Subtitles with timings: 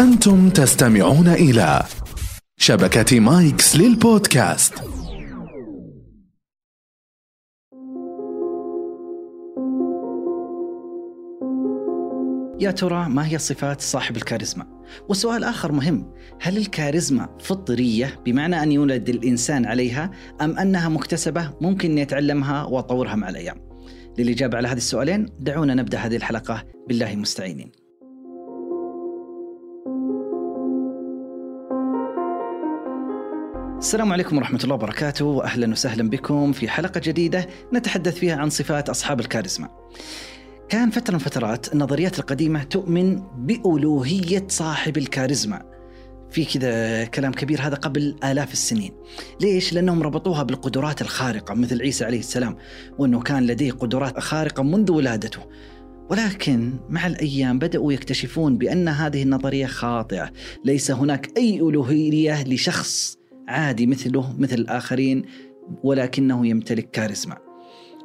[0.00, 1.82] أنتم تستمعون إلى
[2.58, 4.74] شبكة مايكس للبودكاست
[12.60, 14.66] يا ترى ما هي صفات صاحب الكاريزما؟
[15.08, 20.10] وسؤال آخر مهم هل الكاريزما فطرية بمعنى أن يولد الإنسان عليها
[20.40, 23.56] أم أنها مكتسبة ممكن يتعلمها وأطورها مع الأيام؟
[24.18, 27.85] للإجابة على هذه السؤالين دعونا نبدأ هذه الحلقة بالله مستعينين
[33.78, 38.88] السلام عليكم ورحمة الله وبركاته وأهلا وسهلا بكم في حلقة جديدة نتحدث فيها عن صفات
[38.88, 39.68] أصحاب الكاريزما.
[40.68, 45.62] كان فترة من فترات النظريات القديمة تؤمن بألوهية صاحب الكاريزما.
[46.30, 48.92] في كذا كلام كبير هذا قبل آلاف السنين.
[49.40, 52.56] ليش؟ لأنهم ربطوها بالقدرات الخارقة مثل عيسى عليه السلام
[52.98, 55.40] وأنه كان لديه قدرات خارقة منذ ولادته.
[56.10, 60.30] ولكن مع الأيام بدأوا يكتشفون بأن هذه النظرية خاطئة.
[60.64, 63.15] ليس هناك أي ألوهية لشخص
[63.48, 65.22] عادي مثله مثل الآخرين
[65.82, 67.36] ولكنه يمتلك كاريزما.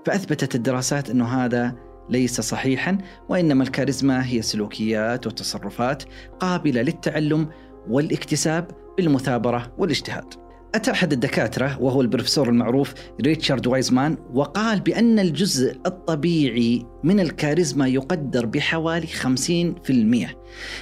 [0.06, 1.76] فأثبتت الدراسات أنه هذا
[2.10, 2.98] ليس صحيحا
[3.30, 6.04] وإنما الكاريزما هي سلوكيات وتصرفات
[6.40, 7.50] قابلة للتعلم
[7.90, 10.41] والاكتساب بالمثابرة والاجتهاد.
[10.76, 18.46] أتى أحد الدكاترة وهو البروفيسور المعروف ريتشارد وايزمان وقال بأن الجزء الطبيعي من الكاريزما يقدر
[18.46, 20.28] بحوالي 50%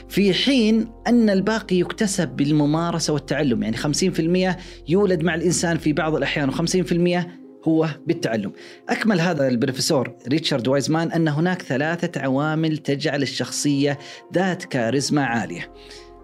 [0.09, 4.55] في حين أن الباقي يكتسب بالممارسة والتعلم يعني 50%
[4.87, 8.51] يولد مع الإنسان في بعض الأحيان و50% هو بالتعلم.
[8.89, 13.99] أكمل هذا البروفيسور ريتشارد وايزمان أن هناك ثلاثة عوامل تجعل الشخصية
[14.33, 15.73] ذات كاريزما عالية.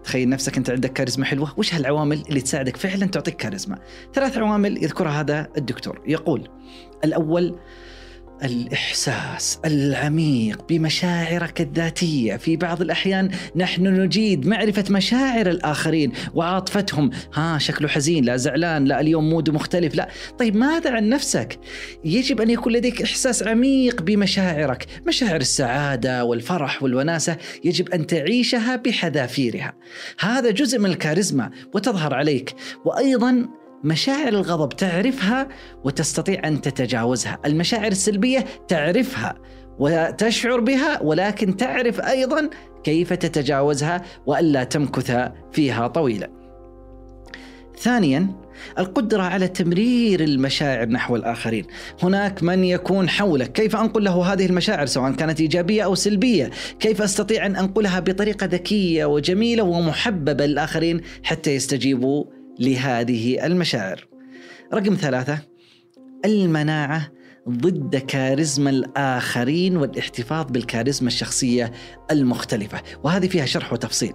[0.06, 3.78] تخيل نفسك أنت عندك كاريزما حلوة، وش هالعوامل اللي تساعدك فعلا تعطيك كاريزما؟
[4.14, 6.48] ثلاث عوامل يذكرها هذا الدكتور، يقول
[7.04, 7.58] الأول
[8.44, 12.36] الإحساس العميق بمشاعرك الذاتية.
[12.36, 17.10] في بعض الأحيان نحن نجيد معرفة مشاعر الآخرين وعاطفتهم.
[17.34, 20.08] ها شكله حزين لا زعلان لا اليوم موده مختلف لا.
[20.38, 21.58] طيب ماذا عن نفسك؟
[22.04, 24.86] يجب أن يكون لديك إحساس عميق بمشاعرك.
[25.06, 29.72] مشاعر السعادة والفرح والوناسة يجب أن تعيشها بحذافيرها.
[30.20, 32.54] هذا جزء من الكاريزما وتظهر عليك.
[32.84, 33.48] وأيضا
[33.86, 35.48] مشاعر الغضب تعرفها
[35.84, 39.34] وتستطيع أن تتجاوزها، المشاعر السلبية تعرفها
[39.78, 42.50] وتشعر بها ولكن تعرف أيضا
[42.84, 46.30] كيف تتجاوزها وألا تمكث فيها طويلا.
[47.78, 48.28] ثانيا
[48.78, 51.64] القدرة على تمرير المشاعر نحو الآخرين.
[52.02, 53.52] هناك من يكون حولك.
[53.52, 58.46] كيف أنقل له هذه المشاعر سواء كانت إيجابية أو سلبية؟ كيف أستطيع أن أنقلها بطريقة
[58.46, 62.24] ذكية وجميلة ومحببة للآخرين حتى يستجيبوا
[62.60, 64.06] لهذه المشاعر.
[64.74, 65.38] رقم ثلاثة
[66.24, 67.12] المناعة
[67.48, 71.72] ضد كاريزما الآخرين والاحتفاظ بالكاريزما الشخصية
[72.10, 74.12] المختلفة وهذه فيها شرح وتفصيل.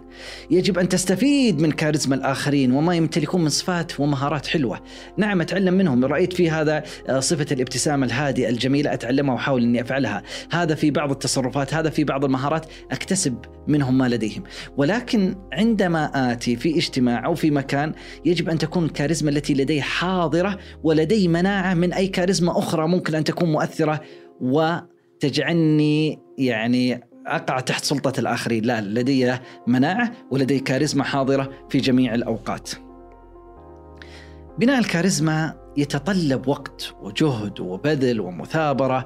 [0.52, 4.82] يجب أن تستفيد من كاريزما الآخرين وما يمتلكون من صفات ومهارات حلوة.
[5.18, 6.06] نعم أتعلم منهم.
[6.06, 6.84] رأيت في هذا
[7.20, 10.24] صفة الابتسامة الهادئة الجميلة أتعلمها وأحاول أني أفعلها.
[10.52, 12.66] هذا في بعض التصرفات هذا في بعض المهارات.
[12.92, 13.38] أكتسب
[13.68, 14.44] منهم ما لديهم.
[14.78, 17.94] ولكن عندما آتي في اجتماع أو في مكان
[18.26, 23.26] يجب أن تكون الكاريزما التي لدي حاضرة ولدي مناعة من أي كاريزما أخرى ممكن أن
[23.26, 24.02] تكون مؤثرة
[24.42, 28.66] وتجعلني يعني أقع تحت سلطة الآخرين.
[28.66, 29.36] لا لدي
[29.68, 32.70] مناعة ولدي كاريزما حاضرة في جميع الأوقات.
[34.60, 39.06] بناء الكاريزما يتطلب وقت وجهد وبذل ومثابرة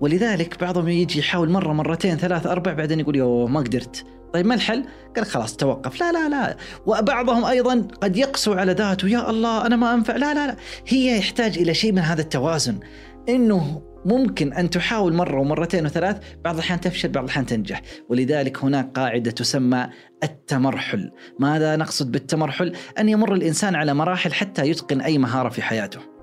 [0.00, 4.04] ولذلك بعضهم يجي يحاول مرة مرتين ثلاث أربع بعدين يقول يوه ما قدرت.
[4.32, 4.84] طيب ما الحل؟
[5.16, 6.00] قال خلاص توقف.
[6.00, 6.56] لا لا لا.
[6.86, 9.08] وبعضهم أيضا قد يقسو على ذاته.
[9.08, 10.16] يا الله أنا ما أنفع.
[10.16, 10.56] لا لا لا.
[10.86, 12.78] هي يحتاج إلى شيء من هذا التوازن.
[13.28, 17.82] إنه ممكن أن تحاول مرة ومرتين وثلاث بعض الأحيان تفشل بعض الأحيان تنجح.
[18.08, 19.88] ولذلك هناك قاعدة تسمى
[20.22, 21.10] التمرحل.
[21.38, 26.19] ماذا نقصد بالتمرحل؟ أن يمر الإنسان على مراحل حتى يتقن أي مهارة في حياته.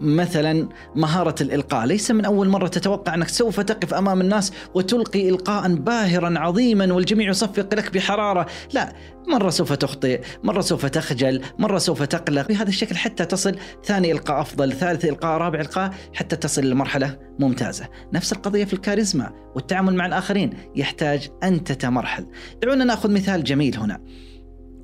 [0.00, 1.86] مثلا مهارة الإلقاء.
[1.86, 7.30] ليس من أول مرة تتوقع أنك سوف تقف أمام الناس وتلقي إلقاء باهرا عظيما والجميع
[7.30, 8.46] يصفق لك بحرارة.
[8.72, 8.92] لا
[9.28, 12.48] مرة سوف تخطئ مرة سوف تخجل مرة سوف تقلق.
[12.48, 17.88] بهذا الشكل حتى تصل ثاني إلقاء أفضل ثالث إلقاء رابع إلقاء حتى تصل لمرحلة ممتازة.
[18.12, 20.50] نفس القضية في الكاريزما والتعامل مع الآخرين.
[20.76, 22.26] يحتاج أن تتمرحل.
[22.62, 24.00] دعونا نأخذ مثال جميل هنا.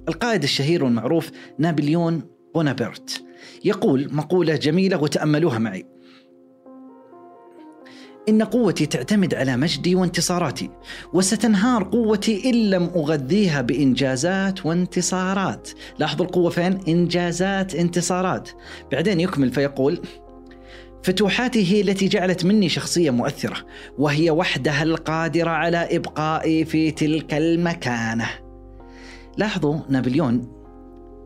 [0.09, 2.23] القائد الشهير والمعروف نابليون
[2.55, 3.30] بونابرت.
[3.65, 5.87] يقول مقولة جميلة وتأملوها معي.
[8.29, 10.71] إن قوتي تعتمد على مجدي وانتصاراتي
[11.13, 15.71] وستنهار قوتي إن لم أغذيها بإنجازات وانتصارات.
[15.99, 18.51] لاحظوا القوة فين؟ إنجازات انتصارات.
[18.93, 20.01] بعدين يكمل فيقول
[21.03, 23.57] فتوحاتي هي التي جعلت مني شخصية مؤثرة
[23.99, 28.29] وهي وحدها القادرة على إبقائي في تلك المكانة.
[29.39, 30.60] لاحظوا نابليون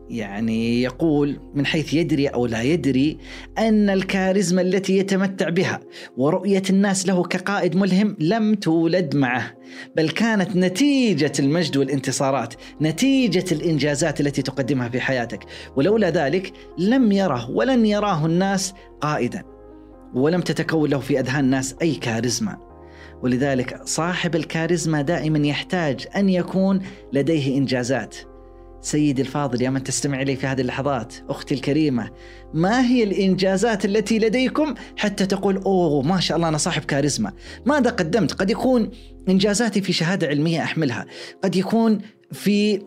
[0.09, 3.17] يعني يقول من حيث يدري أو لا يدري
[3.57, 5.79] أن الكاريزما التي يتمتع بها
[6.17, 9.53] ورؤية الناس له كقائد ملهم لم تولد معه
[9.95, 17.49] بل كانت نتيجة المجد والانتصارات، نتيجة الإنجازات التي تقدمها في حياتك، ولولا ذلك لم يره
[17.49, 19.43] ولن يراه الناس قائدا.
[20.13, 22.57] ولم تتكون له في أذهان الناس أي كاريزما.
[23.23, 26.79] ولذلك صاحب الكاريزما دائما يحتاج أن يكون
[27.13, 28.15] لديه إنجازات.
[28.85, 32.09] سيدي الفاضل يا من تستمع إلي في هذه اللحظات أختي الكريمة
[32.53, 37.33] ما هي الإنجازات التي لديكم حتى تقول أوه ما شاء الله أنا صاحب كاريزما.
[37.65, 38.91] ماذا قدمت؟ قد يكون
[39.29, 41.05] إنجازاتي في شهادة علمية أحملها
[41.43, 42.01] قد يكون
[42.31, 42.81] في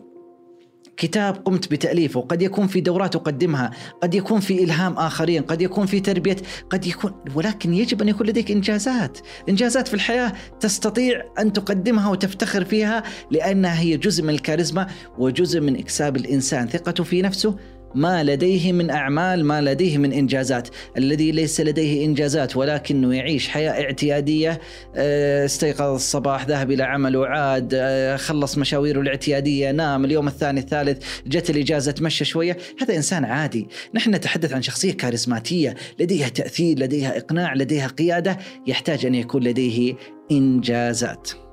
[0.99, 2.21] كتاب قمت بتأليفه.
[2.21, 3.71] قد يكون في دورات أقدمها.
[4.03, 5.43] قد يكون في إلهام آخرين.
[5.43, 6.35] قد يكون في تربية.
[6.69, 9.17] قد يكون ولكن يجب أن يكون لديك إنجازات.
[9.49, 14.87] إنجازات في الحياة تستطيع أن تقدمها وتفتخر فيها لأنها هي جزء من الكاريزما
[15.17, 16.67] وجزء من إكساب الإنسان.
[16.67, 17.55] ثقته في نفسه
[17.95, 20.67] ما لديه من أعمال ما لديه من إنجازات.
[20.97, 24.59] الذي ليس لديه إنجازات ولكنه يعيش حياة اعتيادية
[24.95, 30.05] آه، استيقظ الصباح ذهب إلى عمله عاد آه، خلص مشاويره الاعتيادية نام.
[30.05, 32.57] اليوم الثاني الثالث جت الإجازة تمشى شوية.
[32.81, 33.67] هذا إنسان عادي.
[33.95, 35.75] نحن نتحدث عن شخصية كاريزماتية.
[35.99, 38.37] لديها تأثير لديها إقناع لديها قيادة.
[38.67, 39.95] يحتاج أن يكون لديه
[40.31, 41.48] إنجازات.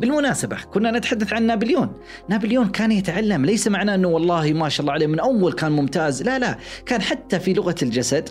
[0.00, 1.92] بالمناسبة كنا نتحدث عن نابليون.
[2.28, 6.22] نابليون كان يتعلم ليس معناه أنه والله ما شاء الله عليه من أول كان ممتاز.
[6.22, 8.28] لا لا كان حتى في لغة الجسد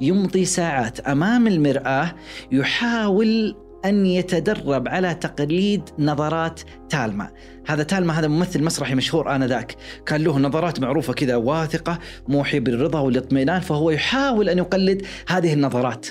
[0.00, 2.14] يمضي ساعات أمام المرآة
[2.52, 7.30] يحاول أن يتدرب على تقليد نظرات تالما.
[7.66, 9.76] هذا تالما هذا ممثل مسرحي مشهور آنذاك.
[10.06, 11.98] كان له نظرات معروفة كذا واثقة
[12.28, 16.06] موحي بالرضا والاطمئنان فهو يحاول أن يقلد هذه النظرات.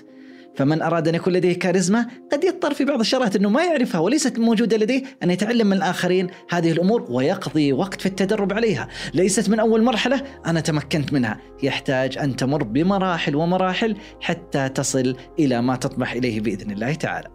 [0.55, 4.39] فمن أراد أن يكون لديه كاريزما قد يضطر في بعض الشرائط أنه ما يعرفها وليست
[4.39, 8.87] موجودة لديه أن يتعلم من الآخرين هذه الأمور ويقضي وقت في التدرب عليها.
[9.13, 11.39] ليست من أول مرحلة أنا تمكنت منها.
[11.63, 17.27] يحتاج أن تمر بمراحل ومراحل حتى تصل إلى ما تطمح إليه بإذن الله تعالى.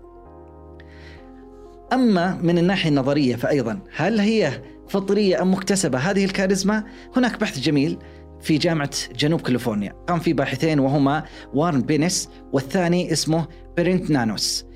[1.92, 6.84] أما من الناحية النظرية فأيضا هل هي فطرية أم مكتسبة؟ هذه الكاريزما
[7.16, 7.98] هناك بحث جميل.
[8.42, 9.92] في جامعة جنوب كاليفورنيا.
[10.08, 13.46] قام فيه باحثين وهما وارن بينس والثاني اسمه
[13.76, 14.66] برينت نانوس.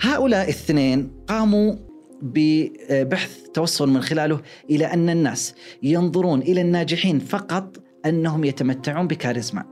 [0.00, 1.74] هؤلاء الاثنين قاموا
[2.22, 4.40] ببحث توصل من خلاله
[4.70, 7.76] إلى أن الناس ينظرون إلى الناجحين فقط
[8.06, 9.64] أنهم يتمتعون بكاريزما.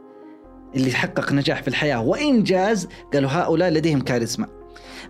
[0.76, 4.63] اللي حقق نجاح في الحياة وإنجاز قالوا هؤلاء لديهم كاريزما.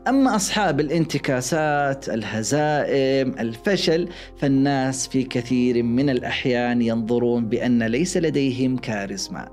[0.08, 9.48] أما أصحاب الانتكاسات الهزائم الفشل فالناس في كثير من الأحيان ينظرون بأن ليس لديهم كاريزما.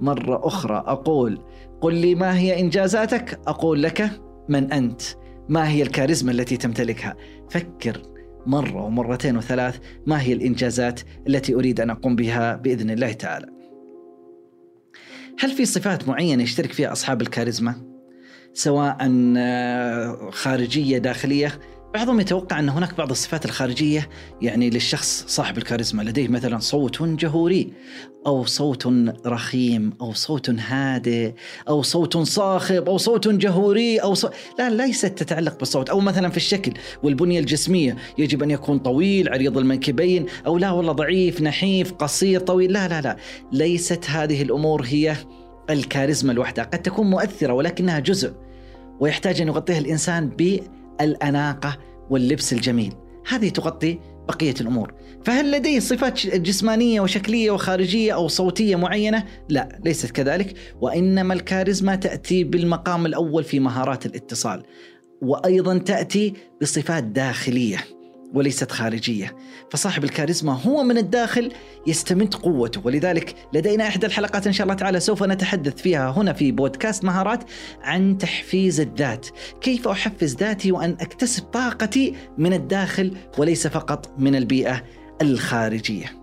[0.00, 1.40] مرة أخرى أقول
[1.80, 4.10] قل لي ما هي إنجازاتك؟ أقول لك
[4.48, 5.02] من أنت؟
[5.48, 7.16] ما هي الكاريزما التي تمتلكها؟
[7.50, 8.02] فكر
[8.46, 13.46] مرة ومرتين وثلاث ما هي الإنجازات التي أريد أن أقوم بها بإذن الله تعالى؟
[15.38, 17.91] هل في صفات معينة يشترك فيها أصحاب الكاريزما؟
[18.54, 18.96] سواء
[19.36, 21.58] آه، خارجية داخلية.
[21.94, 24.08] بعضهم يتوقع أن هناك بعض الصفات الخارجية
[24.42, 26.02] يعني للشخص صاحب الكاريزما.
[26.02, 27.72] لديه مثلا صوت جهوري
[28.26, 28.88] أو صوت
[29.26, 31.32] رخيم أو صوت هادئ
[31.68, 35.90] أو صوت صاخب أو صوت جهوري أو صوت لا ليست تتعلق بالصوت.
[35.90, 36.72] أو مثلا في الشكل
[37.02, 37.96] والبنية الجسمية.
[38.18, 42.72] يجب أن يكون طويل عريض المنكبين أو لا والله ضعيف نحيف قصير طويل.
[42.72, 43.16] لا لا لا.
[43.52, 45.16] ليست هذه الأمور هي
[45.72, 48.32] الكاريزما لوحدها قد تكون مؤثرة ولكنها جزء
[49.00, 51.78] ويحتاج أن يغطيها الإنسان بالأناقة
[52.10, 52.92] واللبس الجميل.
[53.28, 53.98] هذه تغطي
[54.28, 54.94] بقية الأمور.
[55.24, 60.54] فهل لديه صفات جسمانية وشكلية وخارجية أو صوتية معينة؟ لا ليست كذلك.
[60.80, 64.62] وإنما الكاريزما تأتي بالمقام الأول في مهارات الاتصال
[65.22, 67.78] وأيضا تأتي بصفات داخلية.
[68.34, 69.36] وليست خارجية،
[69.70, 71.52] فصاحب الكاريزما هو من الداخل
[71.86, 76.52] يستمد قوته، ولذلك لدينا إحدى الحلقات إن شاء الله تعالى سوف نتحدث فيها هنا في
[76.52, 77.44] بودكاست مهارات
[77.82, 79.26] عن تحفيز الذات،
[79.60, 84.82] كيف أحفز ذاتي وأن أكتسب طاقتي من الداخل وليس فقط من البيئة
[85.22, 86.21] الخارجية.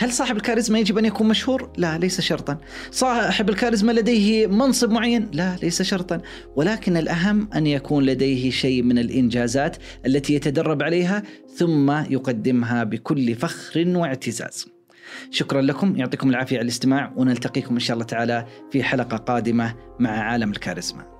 [0.00, 2.58] هل صاحب الكاريزما يجب أن يكون مشهور؟ لا ليس شرطا.
[2.90, 6.20] صاحب الكاريزما لديه منصب معين؟ لا ليس شرطا،
[6.56, 9.76] ولكن الأهم أن يكون لديه شيء من الإنجازات
[10.06, 11.22] التي يتدرب عليها
[11.56, 14.66] ثم يقدمها بكل فخر واعتزاز.
[15.30, 20.10] شكرا لكم يعطيكم العافية على الاستماع ونلتقيكم إن شاء الله تعالى في حلقة قادمة مع
[20.10, 21.19] عالم الكاريزما.